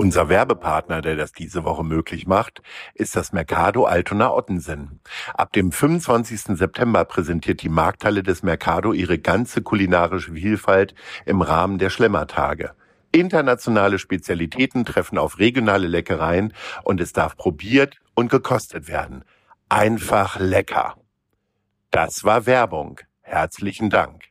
[0.00, 2.62] Unser Werbepartner, der das diese Woche möglich macht,
[2.94, 4.98] ist das Mercado Altona Ottensen.
[5.34, 6.56] Ab dem 25.
[6.56, 10.94] September präsentiert die Markthalle des Mercado ihre ganze kulinarische Vielfalt
[11.26, 12.70] im Rahmen der Schlemmertage.
[13.12, 19.22] Internationale Spezialitäten treffen auf regionale Leckereien und es darf probiert und gekostet werden.
[19.68, 20.96] Einfach lecker.
[21.90, 23.00] Das war Werbung.
[23.20, 24.29] Herzlichen Dank.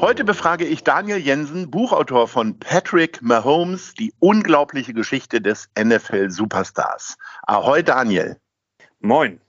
[0.00, 7.18] Heute befrage ich Daniel Jensen, Buchautor von Patrick Mahomes, die unglaubliche Geschichte des NFL-Superstars.
[7.42, 8.38] Ahoi Daniel.
[9.00, 9.42] Moin.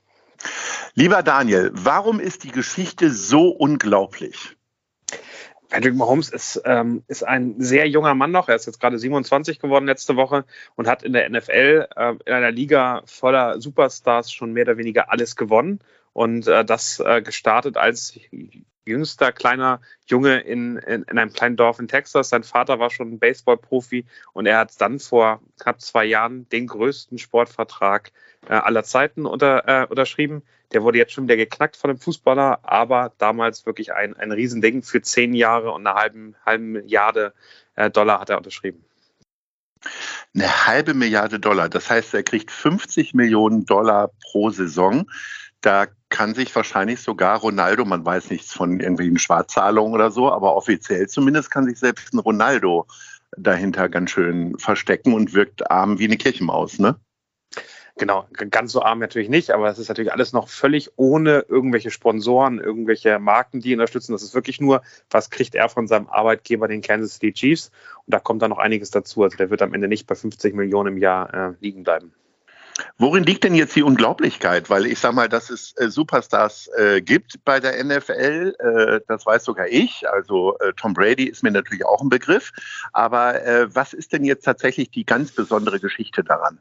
[0.94, 4.58] Lieber Daniel, warum ist die Geschichte so unglaublich?
[5.70, 8.50] Patrick Mahomes ist, ähm, ist ein sehr junger Mann noch.
[8.50, 10.44] Er ist jetzt gerade 27 geworden letzte Woche
[10.76, 15.10] und hat in der NFL äh, in einer Liga voller Superstars schon mehr oder weniger
[15.10, 15.80] alles gewonnen.
[16.12, 18.18] Und äh, das äh, gestartet als
[18.84, 22.28] jüngster kleiner Junge in, in, in, einem kleinen Dorf in Texas.
[22.28, 26.66] Sein Vater war schon ein Baseballprofi und er hat dann vor knapp zwei Jahren den
[26.66, 28.12] größten Sportvertrag
[28.48, 30.42] äh, aller Zeiten unter, äh, unterschrieben.
[30.72, 34.82] Der wurde jetzt schon wieder geknackt von dem Fußballer, aber damals wirklich ein, ein Riesending.
[34.82, 37.34] Für zehn Jahre und eine halbe, halbe Milliarde
[37.76, 38.84] äh, Dollar hat er unterschrieben.
[40.34, 41.68] Eine halbe Milliarde Dollar.
[41.68, 45.06] Das heißt, er kriegt 50 Millionen Dollar pro Saison.
[45.62, 50.56] Da kann sich wahrscheinlich sogar Ronaldo, man weiß nichts von irgendwelchen Schwarzzahlungen oder so, aber
[50.56, 52.86] offiziell zumindest kann sich selbst ein Ronaldo
[53.36, 56.96] dahinter ganz schön verstecken und wirkt arm wie eine Kirchenmaus, ne?
[57.98, 61.90] Genau, ganz so arm natürlich nicht, aber es ist natürlich alles noch völlig ohne irgendwelche
[61.90, 64.12] Sponsoren, irgendwelche Marken, die ihn unterstützen.
[64.12, 67.70] Das ist wirklich nur, was kriegt er von seinem Arbeitgeber, den Kansas City Chiefs.
[68.06, 69.22] Und da kommt dann noch einiges dazu.
[69.22, 72.14] Also der wird am Ende nicht bei 50 Millionen im Jahr äh, liegen bleiben.
[72.98, 74.70] Worin liegt denn jetzt die Unglaublichkeit?
[74.70, 79.26] Weil ich sage mal, dass es äh, Superstars äh, gibt bei der NFL, äh, das
[79.26, 80.08] weiß sogar ich.
[80.08, 82.52] Also äh, Tom Brady ist mir natürlich auch ein Begriff.
[82.92, 86.58] Aber äh, was ist denn jetzt tatsächlich die ganz besondere Geschichte daran?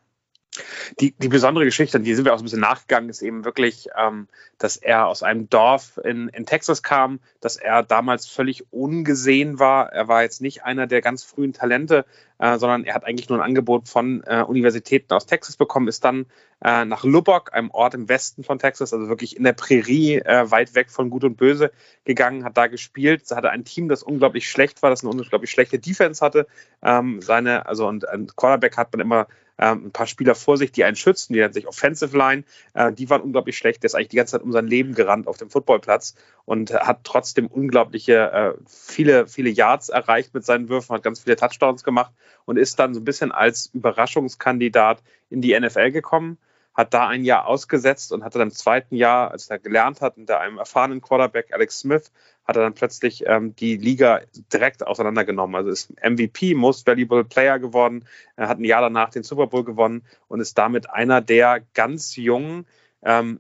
[1.00, 4.28] Die, die besondere Geschichte, die sind wir auch ein bisschen nachgegangen, ist eben wirklich, ähm,
[4.57, 9.94] dass er aus einem Dorf in, in Texas kam, dass er damals völlig ungesehen war.
[9.94, 12.06] Er war jetzt nicht einer der ganz frühen Talente,
[12.38, 16.03] äh, sondern er hat eigentlich nur ein Angebot von äh, Universitäten aus Texas bekommen, ist
[16.03, 16.25] dann
[16.63, 20.51] äh, nach Lubbock, einem Ort im Westen von Texas, also wirklich in der Prärie, äh,
[20.51, 21.72] weit weg von Gut und Böse,
[22.03, 25.79] gegangen, hat da gespielt, hatte ein Team, das unglaublich schlecht war, das eine unglaublich schlechte
[25.79, 26.45] Defense hatte.
[26.83, 30.72] Ähm, seine, also und ein Quarterback hat man immer ähm, ein paar Spieler vor sich,
[30.72, 33.84] die einen schützen, die nennt sich Offensive Line, äh, die waren unglaublich schlecht.
[33.84, 37.03] Der ist eigentlich die ganze Zeit um sein Leben gerannt auf dem Footballplatz und hat
[37.03, 42.13] trotzdem unglaubliche, äh, viele, viele Yards erreicht mit seinen Würfen, hat ganz viele Touchdowns gemacht
[42.45, 46.38] und ist dann so ein bisschen als Überraschungskandidat in die NFL gekommen
[46.74, 50.18] hat da ein Jahr ausgesetzt und hatte dann im zweiten Jahr, als er gelernt hat,
[50.18, 52.12] unter einem erfahrenen Quarterback Alex Smith,
[52.46, 54.22] hat er dann plötzlich ähm, die Liga
[54.54, 55.56] direkt auseinandergenommen.
[55.56, 58.06] Also ist MVP, Most Valuable Player geworden,
[58.36, 62.16] er hat ein Jahr danach den Super Bowl gewonnen und ist damit einer der ganz
[62.16, 62.66] jungen,
[63.04, 63.40] ähm,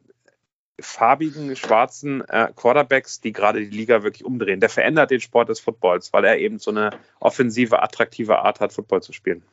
[0.79, 4.59] farbigen, schwarzen äh, Quarterbacks, die gerade die Liga wirklich umdrehen.
[4.59, 8.73] Der verändert den Sport des Footballs, weil er eben so eine offensive, attraktive Art hat,
[8.73, 9.43] Football zu spielen.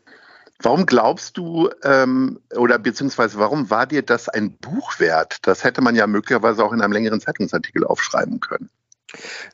[0.61, 5.39] Warum glaubst du, ähm, oder beziehungsweise warum war dir das ein Buch wert?
[5.43, 8.69] Das hätte man ja möglicherweise auch in einem längeren Zeitungsartikel aufschreiben können.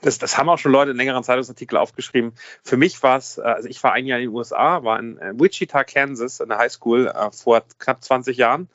[0.00, 2.32] Das, das haben auch schon Leute in längeren Zeitungsartikel aufgeschrieben.
[2.62, 5.18] Für mich war es, äh, also ich war ein Jahr in den USA, war in
[5.18, 8.68] äh, Wichita, Kansas, in der Highschool äh, vor knapp 20 Jahren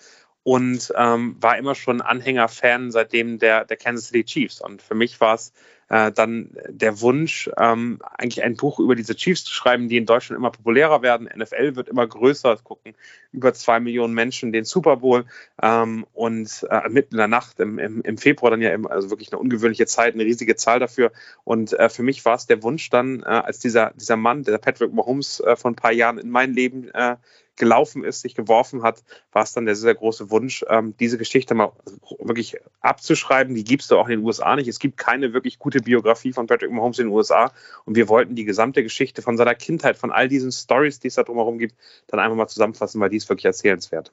[0.44, 4.62] und ähm, war immer schon Anhänger-Fan seitdem der, der Kansas City Chiefs.
[4.62, 5.52] Und für mich war es
[5.90, 10.06] äh, dann der Wunsch, ähm, eigentlich ein Buch über diese Chiefs zu schreiben, die in
[10.06, 11.30] Deutschland immer populärer werden.
[11.36, 12.94] NFL wird immer größer, gucken
[13.32, 15.26] über zwei Millionen Menschen den Super Bowl
[15.62, 19.10] ähm, und äh, mitten in der Nacht im, im, im Februar dann ja immer, also
[19.10, 21.12] wirklich eine ungewöhnliche Zeit, eine riesige Zahl dafür.
[21.44, 24.58] Und äh, für mich war es der Wunsch dann, äh, als dieser, dieser Mann, der
[24.58, 27.18] Patrick Mahomes äh, vor ein paar Jahren in mein Leben äh,
[27.60, 31.54] gelaufen ist, sich geworfen hat, war es dann der sehr große Wunsch, ähm, diese Geschichte
[31.54, 31.72] mal
[32.20, 33.54] wirklich abzuschreiben.
[33.54, 34.68] Die gibst du auch in den USA nicht.
[34.68, 37.52] Es gibt keine wirklich gute Biografie von Patrick Mahomes in den USA.
[37.86, 41.16] Und wir wollten die gesamte Geschichte von seiner Kindheit, von all diesen Stories, die es
[41.16, 41.76] da drumherum gibt,
[42.08, 44.12] dann einfach mal zusammenfassen, weil die ist wirklich erzählenswert.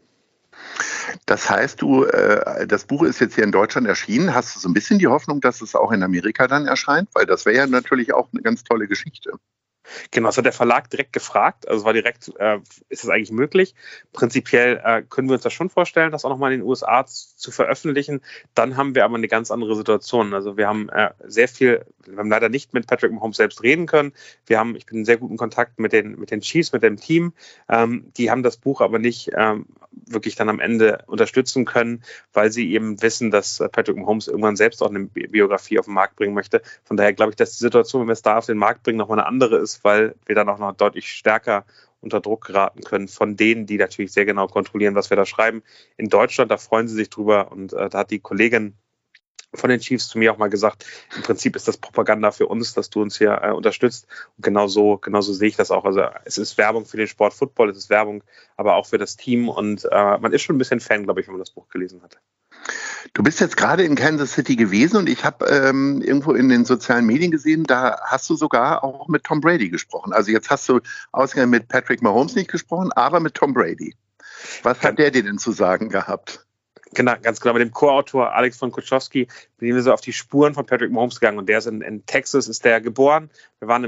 [1.27, 4.35] Das heißt, du, äh, das Buch ist jetzt hier in Deutschland erschienen.
[4.35, 7.09] Hast du so ein bisschen die Hoffnung, dass es auch in Amerika dann erscheint?
[7.15, 9.33] Weil das wäre ja natürlich auch eine ganz tolle Geschichte.
[10.11, 11.69] Genau, das hat der Verlag direkt gefragt.
[11.69, 12.59] Also war direkt, äh,
[12.89, 13.75] ist es eigentlich möglich?
[14.13, 17.51] Prinzipiell äh, können wir uns das schon vorstellen, das auch nochmal in den USA zu
[17.51, 18.21] veröffentlichen.
[18.55, 20.35] Dann haben wir aber eine ganz andere Situation.
[20.35, 23.87] Also wir haben äh, sehr viel, wir haben leider nicht mit Patrick Mahomes selbst reden
[23.87, 24.13] können.
[24.47, 26.97] Wir haben, ich bin in sehr guten Kontakt mit den, mit den Chiefs, mit dem
[26.97, 27.33] Team.
[27.69, 32.51] Ähm, die haben das Buch aber nicht ähm, wirklich dann am Ende unterstützen können, weil
[32.53, 36.35] sie eben wissen, dass Patrick Mahomes irgendwann selbst auch eine Biografie auf den Markt bringen
[36.35, 36.63] möchte.
[36.85, 38.99] Von daher glaube ich, dass die Situation, wenn wir es da auf den Markt bringen,
[38.99, 41.65] nochmal eine andere ist, weil wir dann auch noch deutlich stärker
[42.01, 45.63] unter Druck geraten können von denen, die natürlich sehr genau kontrollieren, was wir da schreiben.
[45.97, 48.77] In Deutschland, da freuen sie sich drüber und äh, da hat die Kollegin
[49.55, 50.85] von den Chiefs zu mir auch mal gesagt,
[51.17, 54.07] im Prinzip ist das Propaganda für uns, dass du uns hier äh, unterstützt.
[54.37, 55.85] Und genau so, genau so sehe ich das auch.
[55.85, 58.23] Also es ist Werbung für den Sport Football, es ist Werbung,
[58.57, 59.49] aber auch für das Team.
[59.49, 62.03] Und äh, man ist schon ein bisschen Fan, glaube ich, wenn man das Buch gelesen
[62.03, 62.19] hat.
[63.15, 66.65] Du bist jetzt gerade in Kansas City gewesen und ich habe ähm, irgendwo in den
[66.65, 70.13] sozialen Medien gesehen, da hast du sogar auch mit Tom Brady gesprochen.
[70.13, 70.81] Also jetzt hast du
[71.13, 73.95] ausgerechnet mit Patrick Mahomes nicht gesprochen, aber mit Tom Brady.
[74.63, 76.47] Was hat der dir denn zu sagen gehabt?
[76.95, 77.55] Genau, ganz genau.
[77.55, 79.27] Mit dem Co-Autor Alex von Kuczowski
[79.59, 82.07] bin wir so auf die Spuren von Patrick Mahomes gegangen und der ist in, in
[82.07, 83.31] Texas, ist der geboren.
[83.59, 83.85] Wir waren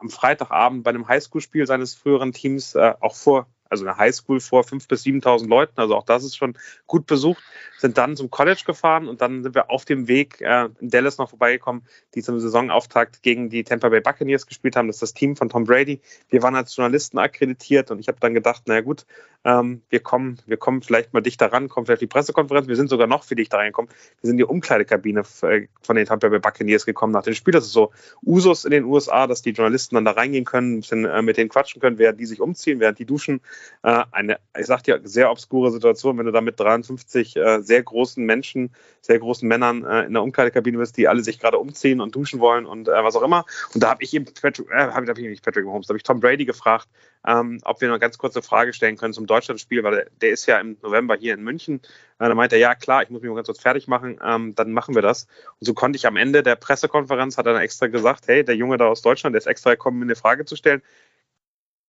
[0.00, 4.62] am Freitagabend bei einem Highschool-Spiel seines früheren Teams, äh, auch vor also eine Highschool vor
[4.62, 7.42] 5.000 bis 7.000 Leuten, also auch das ist schon gut besucht,
[7.78, 11.18] sind dann zum College gefahren und dann sind wir auf dem Weg äh, in Dallas
[11.18, 11.82] noch vorbeigekommen,
[12.14, 14.86] die zum Saisonauftakt gegen die Tampa Bay Buccaneers gespielt haben.
[14.86, 16.00] Das ist das Team von Tom Brady.
[16.28, 19.04] Wir waren als Journalisten akkreditiert und ich habe dann gedacht, naja gut,
[19.44, 22.68] ähm, wir kommen, wir kommen vielleicht mal dichter ran, kommen vielleicht die Pressekonferenz.
[22.68, 23.90] Wir sind sogar noch viel dichter reingekommen.
[24.20, 27.52] Wir sind in die Umkleidekabine äh, von den Tampa Bay Buccaneers gekommen nach dem Spiel.
[27.52, 27.90] Das ist so
[28.24, 31.48] Usus in den USA, dass die Journalisten dann da reingehen können, bisschen äh, mit denen
[31.48, 33.40] quatschen können, während die sich umziehen, während die duschen
[33.82, 37.82] äh, eine, ich sag dir, sehr obskure Situation, wenn du da mit 53 äh, sehr
[37.82, 38.70] großen Menschen,
[39.00, 42.40] sehr großen Männern äh, in der Umkleidekabine bist, die alle sich gerade umziehen und duschen
[42.40, 43.44] wollen und äh, was auch immer.
[43.74, 45.98] Und da habe ich eben Patrick, äh, hab, hab ich nicht Patrick Mahomes, da habe
[45.98, 46.88] ich Tom Brady gefragt,
[47.26, 50.30] ähm, ob wir noch eine ganz kurze Frage stellen können zum Deutschlandspiel, weil der, der
[50.30, 51.80] ist ja im November hier in München.
[52.18, 54.54] Äh, da meinte er, ja klar, ich muss mich mal ganz kurz fertig machen, ähm,
[54.54, 55.26] dann machen wir das.
[55.60, 58.56] Und so konnte ich am Ende der Pressekonferenz, hat er dann extra gesagt, hey, der
[58.56, 60.82] Junge da aus Deutschland, der ist extra gekommen, mir eine Frage zu stellen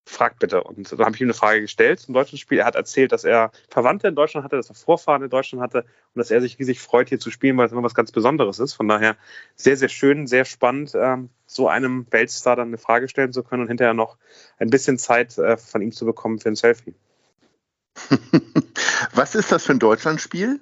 [0.05, 0.63] frag bitte.
[0.63, 2.59] Und dann habe ich ihm eine Frage gestellt zum deutschen Spiel.
[2.59, 5.79] Er hat erzählt, dass er Verwandte in Deutschland hatte, dass er Vorfahren in Deutschland hatte
[5.79, 8.59] und dass er sich riesig freut, hier zu spielen, weil es immer was ganz Besonderes
[8.59, 8.73] ist.
[8.73, 9.15] Von daher
[9.55, 13.63] sehr, sehr schön, sehr spannend, ähm, so einem Weltstar dann eine Frage stellen zu können
[13.63, 14.17] und hinterher noch
[14.57, 16.95] ein bisschen Zeit äh, von ihm zu bekommen für ein Selfie.
[19.13, 20.59] was ist das für ein Deutschlandspiel?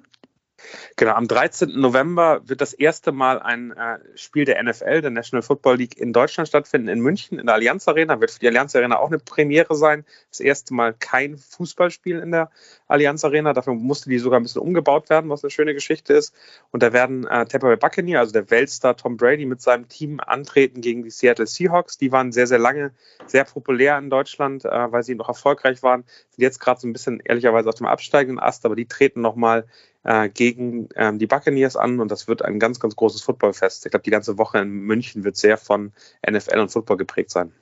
[0.96, 1.80] Genau, am 13.
[1.80, 6.12] November wird das erste Mal ein äh, Spiel der NFL, der National Football League, in
[6.12, 8.20] Deutschland stattfinden, in München, in der Allianz Arena.
[8.20, 10.04] Wird für die Allianz Arena auch eine Premiere sein.
[10.30, 12.50] Das erste Mal kein Fußballspiel in der
[12.88, 13.52] Allianz Arena.
[13.52, 16.34] Dafür musste die sogar ein bisschen umgebaut werden, was eine schöne Geschichte ist.
[16.70, 20.20] Und da werden äh, Tampa Bay Buccaneers, also der Weltstar Tom Brady, mit seinem Team
[20.20, 21.98] antreten gegen die Seattle Seahawks.
[21.98, 22.92] Die waren sehr, sehr lange
[23.26, 26.04] sehr populär in Deutschland, äh, weil sie noch erfolgreich waren.
[26.30, 29.66] Sind jetzt gerade so ein bisschen ehrlicherweise auf dem absteigenden Ast, aber die treten nochmal
[30.04, 33.86] äh, gegen ähm, die Buccaneers an und das wird ein ganz, ganz großes Footballfest.
[33.86, 35.92] Ich glaube, die ganze Woche in München wird sehr von
[36.28, 37.52] NFL und Football geprägt sein.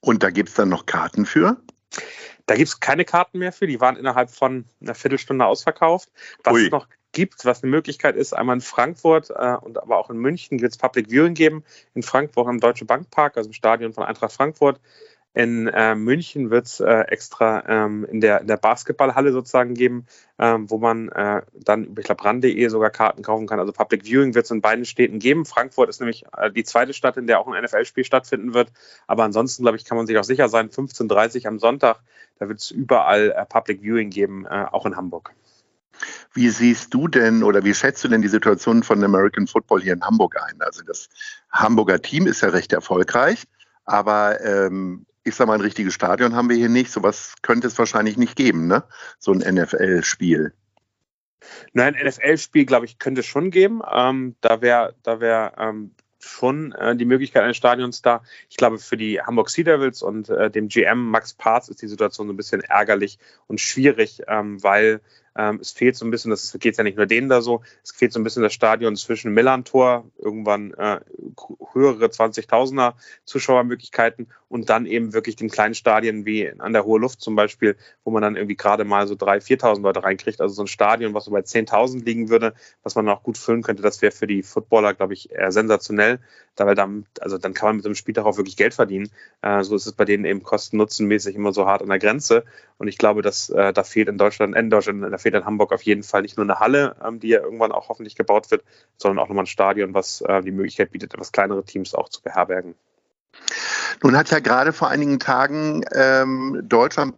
[0.00, 1.56] Und da gibt es dann noch Karten für?
[2.46, 6.10] Da gibt es keine Karten mehr für, die waren innerhalb von einer Viertelstunde ausverkauft.
[6.44, 6.64] Was Ui.
[6.64, 10.18] es noch gibt, was eine Möglichkeit ist, einmal in Frankfurt äh, und aber auch in
[10.18, 11.64] München wird es Public Viewing geben.
[11.94, 14.80] In Frankfurt im Deutsche Bankpark, also im Stadion von Eintracht Frankfurt.
[15.34, 20.06] In äh, München wird es äh, extra ähm, in, der, in der Basketballhalle sozusagen geben,
[20.38, 23.60] ähm, wo man äh, dann über, ich glaube, ran.de sogar Karten kaufen kann.
[23.60, 25.44] Also Public Viewing wird es in beiden Städten geben.
[25.44, 28.72] Frankfurt ist nämlich äh, die zweite Stadt, in der auch ein NFL-Spiel stattfinden wird.
[29.06, 32.00] Aber ansonsten, glaube ich, kann man sich auch sicher sein, 15.30 Uhr am Sonntag,
[32.38, 35.32] da wird es überall äh, Public Viewing geben, äh, auch in Hamburg.
[36.32, 39.94] Wie siehst du denn oder wie schätzt du denn die Situation von American Football hier
[39.94, 40.60] in Hamburg ein?
[40.60, 41.08] Also das
[41.50, 43.44] Hamburger Team ist ja recht erfolgreich,
[43.84, 46.90] aber ähm, ich sag mal, ein richtiges Stadion haben wir hier nicht.
[46.90, 48.84] Sowas könnte es wahrscheinlich nicht geben, ne?
[49.18, 50.52] So ein NFL-Spiel.
[51.72, 53.80] Nein, ein NFL-Spiel, glaube ich, könnte es schon geben.
[53.90, 58.22] Ähm, da wäre da wär, ähm, schon äh, die Möglichkeit eines Stadions da.
[58.48, 61.88] Ich glaube, für die Hamburg Sea Devils und äh, dem GM Max Parz ist die
[61.88, 65.00] Situation so ein bisschen ärgerlich und schwierig, ähm, weil
[65.38, 67.92] Ähm, es fehlt so ein bisschen, das geht ja nicht nur denen da so, es
[67.92, 70.98] fehlt so ein bisschen das Stadion zwischen Millantor, irgendwann äh,
[71.72, 77.20] höhere 20.000er Zuschauermöglichkeiten und dann eben wirklich den kleinen Stadien wie an der Hohe Luft
[77.20, 80.40] zum Beispiel, wo man dann irgendwie gerade mal so 3.000, 4.000 Leute reinkriegt.
[80.40, 83.62] Also so ein Stadion, was so bei 10.000 liegen würde, was man auch gut füllen
[83.62, 86.18] könnte, das wäre für die Footballer, glaube ich, eher sensationell.
[86.56, 89.10] Da, dann, also dann kann man mit so einem Spiel auch wirklich Geld verdienen.
[89.42, 92.44] Äh, so ist es bei denen eben kosten-nutzen-mäßig immer so hart an der Grenze.
[92.78, 95.72] Und ich glaube, dass äh, da fehlt in Deutschland, in Deutschland, da fehlt in Hamburg
[95.72, 98.64] auf jeden Fall nicht nur eine Halle, ähm, die ja irgendwann auch hoffentlich gebaut wird,
[98.96, 102.22] sondern auch nochmal ein Stadion, was äh, die Möglichkeit bietet, etwas kleinere Teams auch zu
[102.22, 102.74] beherbergen.
[104.02, 107.14] Nun hat ja gerade vor einigen Tagen ähm, Deutschland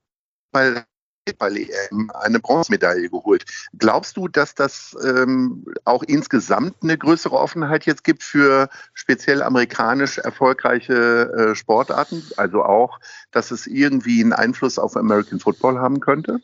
[0.52, 0.84] bei
[1.30, 3.44] Basketball-EM eine Bronzemedaille geholt.
[3.78, 10.18] Glaubst du, dass das ähm, auch insgesamt eine größere Offenheit jetzt gibt für speziell amerikanisch
[10.18, 12.22] erfolgreiche äh, Sportarten?
[12.36, 12.98] Also auch,
[13.30, 16.40] dass es irgendwie einen Einfluss auf American Football haben könnte?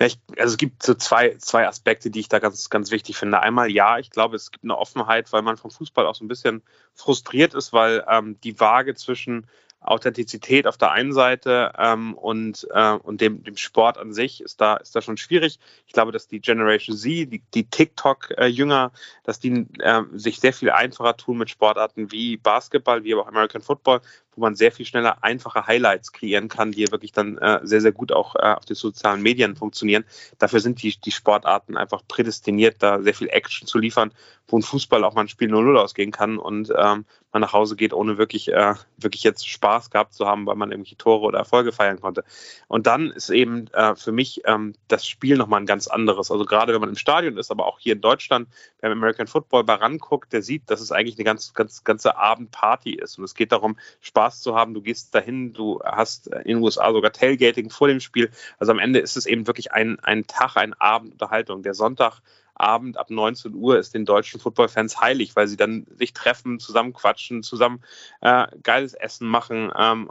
[0.00, 3.18] Ja, ich, also es gibt so zwei, zwei Aspekte, die ich da ganz, ganz wichtig
[3.18, 3.40] finde.
[3.40, 6.28] Einmal, ja, ich glaube, es gibt eine Offenheit, weil man vom Fußball auch so ein
[6.28, 6.62] bisschen
[6.94, 9.46] frustriert ist, weil ähm, die Waage zwischen
[9.80, 14.60] Authentizität auf der einen Seite ähm, und, äh, und dem, dem Sport an sich ist
[14.60, 15.58] da, ist da schon schwierig.
[15.86, 18.92] Ich glaube, dass die Generation Z, die, die TikTok-Jünger,
[19.24, 23.28] dass die äh, sich sehr viel einfacher tun mit Sportarten wie Basketball, wie aber auch
[23.28, 24.02] American Football,
[24.34, 27.92] wo man sehr viel schneller einfache Highlights kreieren kann, die wirklich dann äh, sehr, sehr
[27.92, 30.04] gut auch äh, auf den sozialen Medien funktionieren.
[30.38, 34.12] Dafür sind die, die Sportarten einfach prädestiniert, da sehr viel Action zu liefern,
[34.46, 37.76] wo ein Fußball auch mal ein Spiel 0-0 ausgehen kann und ähm, man nach Hause
[37.76, 41.38] geht, ohne wirklich, äh, wirklich jetzt Spaß gehabt zu haben, weil man irgendwelche Tore oder
[41.38, 42.24] Erfolge feiern konnte.
[42.68, 46.30] Und dann ist eben äh, für mich ähm, das Spiel nochmal ein ganz anderes.
[46.30, 48.48] Also gerade wenn man im Stadion ist, aber auch hier in Deutschland,
[48.80, 52.94] beim American Football mal ranguckt, der sieht, dass es eigentlich eine ganz, ganz, ganze Abendparty
[52.94, 53.18] ist.
[53.18, 54.74] Und es geht darum, Spaß zu haben.
[54.74, 58.30] Du gehst dahin, du hast in den USA sogar Tailgating vor dem Spiel.
[58.58, 61.62] Also am Ende ist es eben wirklich ein, ein Tag, ein Abend Unterhaltung.
[61.62, 62.20] Der Sonntag
[62.60, 66.92] Abend ab 19 Uhr ist den deutschen Footballfans heilig, weil sie dann sich treffen, zusammen
[66.92, 67.82] quatschen, zusammen
[68.20, 70.10] äh, geiles Essen machen, ähm,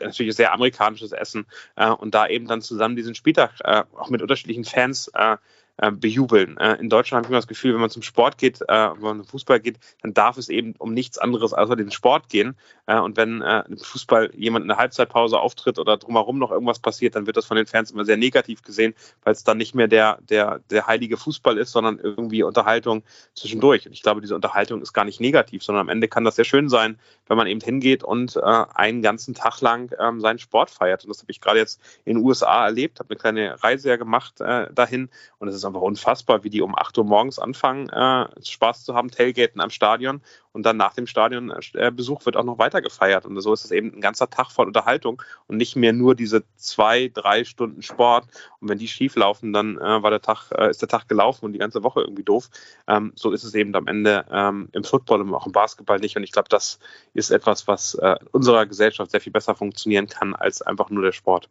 [0.00, 4.22] natürlich sehr amerikanisches Essen äh, und da eben dann zusammen diesen Spieltag äh, auch mit
[4.22, 5.36] unterschiedlichen Fans äh,
[5.78, 6.56] äh, bejubeln.
[6.58, 9.00] Äh, in Deutschland habe ich immer das Gefühl, wenn man zum Sport geht, äh, wenn
[9.00, 12.56] man zum Fußball geht, dann darf es eben um nichts anderes außer den Sport gehen.
[12.86, 16.78] Äh, und wenn äh, im Fußball jemand in der Halbzeitpause auftritt oder drumherum noch irgendwas
[16.78, 19.74] passiert, dann wird das von den Fans immer sehr negativ gesehen, weil es dann nicht
[19.74, 23.02] mehr der, der, der heilige Fußball ist, sondern irgendwie Unterhaltung
[23.34, 23.86] zwischendurch.
[23.86, 26.44] Und ich glaube, diese Unterhaltung ist gar nicht negativ, sondern am Ende kann das sehr
[26.44, 28.40] schön sein, wenn man eben hingeht und äh,
[28.74, 31.04] einen ganzen Tag lang ähm, seinen Sport feiert.
[31.04, 33.96] Und das habe ich gerade jetzt in den USA erlebt, habe eine kleine Reise ja
[33.96, 38.26] gemacht dahin und es ist einfach unfassbar, wie die um 8 Uhr morgens anfangen, äh,
[38.42, 40.22] Spaß zu haben, Tailgaten am Stadion
[40.56, 43.26] und dann nach dem Stadionbesuch wird auch noch weiter gefeiert.
[43.26, 46.44] Und so ist es eben ein ganzer Tag voll Unterhaltung und nicht mehr nur diese
[46.56, 48.24] zwei, drei Stunden Sport.
[48.60, 51.44] Und wenn die schief laufen, dann äh, war der Tag, äh, ist der Tag gelaufen
[51.44, 52.48] und die ganze Woche irgendwie doof.
[52.88, 56.16] Ähm, so ist es eben am Ende ähm, im Football und auch im Basketball nicht.
[56.16, 56.78] Und ich glaube, das
[57.12, 61.12] ist etwas, was äh, unserer Gesellschaft sehr viel besser funktionieren kann als einfach nur der
[61.12, 61.50] Sport.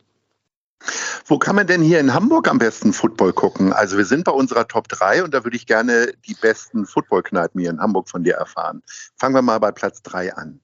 [1.25, 3.73] Wo kann man denn hier in Hamburg am besten Football gucken?
[3.73, 7.59] Also wir sind bei unserer Top 3 und da würde ich gerne die besten Footballkneipen
[7.59, 8.83] hier in Hamburg von dir erfahren.
[9.17, 10.59] Fangen wir mal bei Platz 3 an.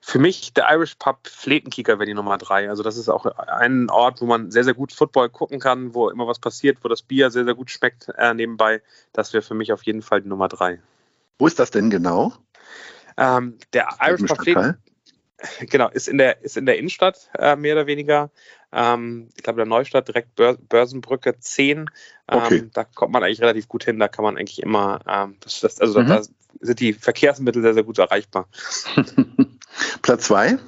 [0.00, 2.68] Für mich der Irish Pub Fletenkicker wäre die Nummer 3.
[2.68, 6.10] Also das ist auch ein Ort, wo man sehr, sehr gut Football gucken kann, wo
[6.10, 8.82] immer was passiert, wo das Bier sehr, sehr gut schmeckt äh, nebenbei.
[9.12, 10.80] Das wäre für mich auf jeden Fall die Nummer 3.
[11.38, 12.34] Wo ist das denn genau?
[13.16, 14.78] Ähm, der Irish Pub Fletenkicker
[15.68, 18.30] genau, ist in der, ist in der Innenstadt äh, mehr oder weniger.
[18.72, 20.34] Ähm, ich glaube, der Neustadt, direkt
[20.68, 21.78] Börsenbrücke 10.
[21.78, 21.88] Ähm,
[22.28, 22.70] okay.
[22.72, 23.98] Da kommt man eigentlich relativ gut hin.
[23.98, 26.06] Da kann man eigentlich immer, ähm, das, das, also mhm.
[26.08, 26.22] da
[26.60, 28.48] sind die Verkehrsmittel sehr, sehr gut erreichbar.
[30.02, 30.58] Platz 2?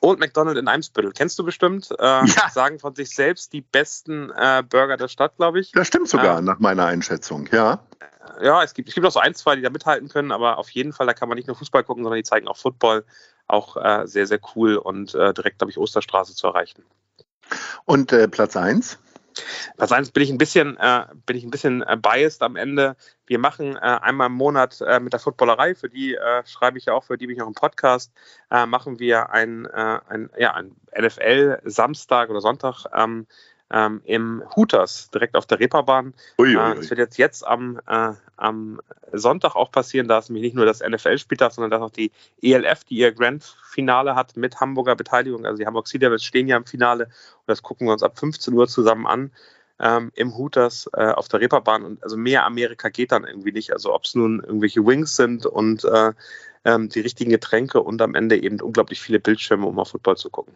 [0.00, 1.12] Old McDonald in Eimsbüttel.
[1.12, 1.90] Kennst du bestimmt?
[1.98, 2.50] Äh, ja.
[2.50, 5.72] Sagen von sich selbst die besten äh, Burger der Stadt, glaube ich.
[5.72, 7.80] Das stimmt sogar, ähm, nach meiner Einschätzung, ja.
[8.40, 10.70] Ja, es gibt, es gibt auch so ein, zwei, die da mithalten können, aber auf
[10.70, 13.04] jeden Fall, da kann man nicht nur Fußball gucken, sondern die zeigen auch Football
[13.48, 16.84] auch äh, sehr, sehr cool und äh, direkt, glaube ich, Osterstraße zu erreichen.
[17.84, 18.98] Und äh, Platz 1?
[19.76, 22.96] Platz 1 bin ich ein bisschen, äh, bin ich ein bisschen äh, biased am Ende.
[23.26, 26.86] Wir machen äh, einmal im Monat äh, mit der Footballerei, für die äh, schreibe ich
[26.86, 28.12] ja auch, für die bin ich auch im Podcast,
[28.50, 33.26] äh, machen wir ein, ein, ja, ein NFL Samstag oder Sonntag ähm,
[33.70, 36.14] ähm, im Hooters, direkt auf der Reeperbahn.
[36.38, 36.74] Ui, ui, ui.
[36.76, 38.80] das wird jetzt, jetzt am, äh, am
[39.12, 42.10] Sonntag auch passieren, da ist nämlich nicht nur das NFL-Spieltag, sondern dass auch die
[42.42, 45.44] ELF, die ihr Grand-Finale hat mit Hamburger Beteiligung.
[45.44, 48.18] Also die Hamburg Sea Devils stehen ja im Finale und das gucken wir uns ab
[48.18, 49.30] 15 Uhr zusammen an.
[49.80, 53.72] Ähm, im Hooters äh, auf der Reeperbahn und also mehr Amerika geht dann irgendwie nicht.
[53.72, 56.14] Also ob es nun irgendwelche Wings sind und äh,
[56.64, 60.30] ähm, die richtigen Getränke und am Ende eben unglaublich viele Bildschirme, um auf Football zu
[60.30, 60.52] gucken.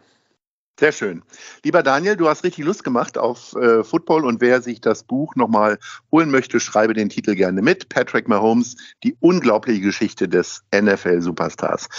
[0.79, 1.21] Sehr schön.
[1.63, 5.35] Lieber Daniel, du hast richtig Lust gemacht auf äh, Football und wer sich das Buch
[5.35, 5.77] nochmal
[6.11, 7.89] holen möchte, schreibe den Titel gerne mit.
[7.89, 11.89] Patrick Mahomes, die unglaubliche Geschichte des NFL-Superstars.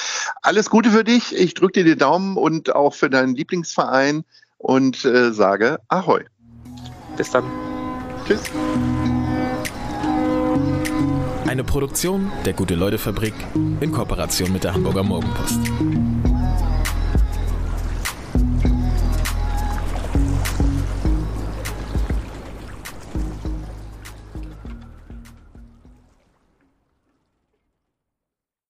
[0.42, 1.36] Alles Gute für dich.
[1.36, 4.24] Ich drücke dir die Daumen und auch für deinen Lieblingsverein
[4.58, 6.24] und äh, sage Ahoi.
[7.16, 7.44] Bis dann.
[8.26, 8.42] Tschüss.
[11.46, 13.34] Eine Produktion der Gute-Leute-Fabrik
[13.80, 15.60] in Kooperation mit der Hamburger Morgenpost.